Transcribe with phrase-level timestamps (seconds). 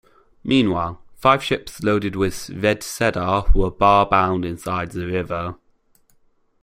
[0.43, 5.57] Meanwhile, five ships loaded with red cedar were bar-bound inside the river.